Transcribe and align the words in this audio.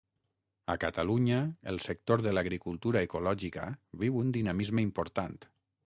A 0.73 0.75
Catalunya, 0.83 1.41
el 1.73 1.77
sector 1.87 2.25
de 2.29 2.35
l'agricultura 2.37 3.05
ecològica 3.09 3.71
viu 4.05 4.21
un 4.27 4.37
dinamisme 4.41 4.91
important. 4.91 5.43